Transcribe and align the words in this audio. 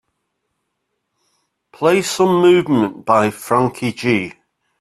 play 1.71 2.01
some 2.01 2.41
movement 2.41 3.05
by 3.05 3.29
Franky 3.29 3.93
Gee 3.93 4.33